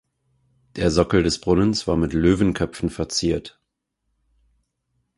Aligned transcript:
Der 0.77 0.89
Sockel 0.89 1.21
des 1.21 1.39
Brunnens 1.39 1.85
war 1.87 1.95
mit 1.95 2.13
Löwenköpfen 2.13 2.89
verziert. 2.89 3.59